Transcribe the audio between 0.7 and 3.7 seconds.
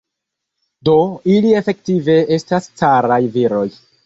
Do ili efektive estas caraj viroj.